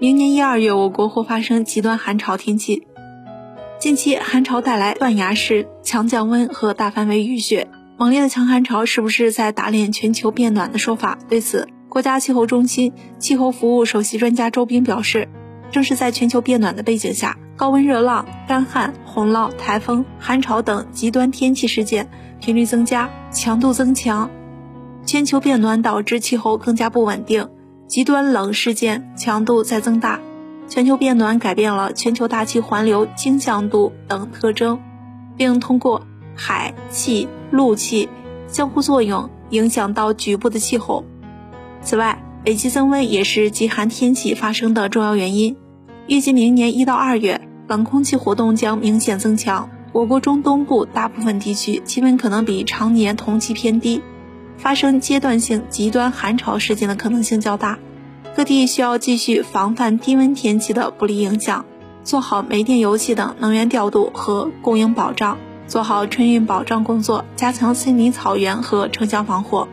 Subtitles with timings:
[0.00, 2.86] 明年一二月我国或发生极端寒潮天气。
[3.78, 7.68] 近期寒潮带来断崖式强降温和大范围雨雪，
[7.98, 11.18] 猛烈的强寒潮是不是在打脸全球变暖的说法？
[11.28, 15.28] 对此，国家气候中心气候服务首席专家周斌表示，
[15.70, 22.08] 正是在全球变暖的背景下，高温热浪、干旱、洪涝、台风、寒潮等极端天气事件
[22.40, 24.30] 频率增加、强度增强，
[25.04, 27.50] 全球变暖导致气候更加不稳定，
[27.90, 30.20] 极端冷事件强度在增大。
[30.68, 34.78] 全球变暖改变了全球大气环流倾向度等特征，
[35.36, 36.02] 并通过
[36.36, 38.08] 海气、陆气
[38.46, 41.04] 相互作用影响到局部的气候。
[41.82, 45.56] 此外，北极增温也是极寒天气发生的重要原因。
[46.06, 54.00] 预计明年一到二月，冷空气活动将明显增强，我国中东部大部分地区气温可能比常年同期偏低，
[54.62, 57.78] 发生阶段性极端寒潮事件的可能性较大。
[58.36, 61.64] 各地需要继续防范低温天气的不利影响，
[62.04, 69.66] 做好煤电油气等能源调度和供应保障，做好春运保障工作，加强森林草原和城乡防火。